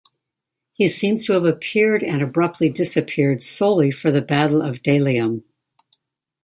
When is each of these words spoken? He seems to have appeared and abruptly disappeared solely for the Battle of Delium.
He 0.73 0.87
seems 0.87 1.25
to 1.27 1.33
have 1.33 1.45
appeared 1.45 2.01
and 2.01 2.23
abruptly 2.23 2.69
disappeared 2.69 3.43
solely 3.43 3.91
for 3.91 4.09
the 4.09 4.19
Battle 4.23 4.63
of 4.63 4.81
Delium. 4.81 5.43